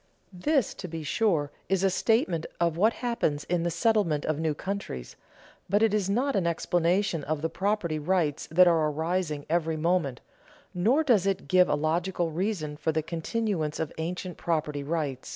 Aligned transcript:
This, 0.33 0.73
to 0.73 0.87
be 0.87 1.03
sure, 1.03 1.51
is 1.69 1.83
a 1.83 1.91
statement 1.91 2.47
of 2.59 2.75
what 2.75 2.91
happens 3.05 3.43
in 3.43 3.61
the 3.61 3.69
settlement 3.69 4.25
of 4.25 4.39
new 4.39 4.55
countries, 4.55 5.15
but 5.69 5.83
it 5.83 5.93
is 5.93 6.09
not 6.09 6.35
an 6.35 6.47
explanation 6.47 7.23
of 7.25 7.43
the 7.43 7.49
property 7.51 7.99
rights 7.99 8.47
that 8.47 8.67
are 8.67 8.89
arising 8.89 9.45
every 9.47 9.77
moment, 9.77 10.19
nor 10.73 11.03
does 11.03 11.27
it 11.27 11.47
give 11.47 11.69
a 11.69 11.75
logical 11.75 12.31
reason 12.31 12.77
for 12.77 12.91
the 12.91 13.03
continuance 13.03 13.79
of 13.79 13.93
ancient 13.99 14.37
property 14.37 14.81
rights. 14.81 15.29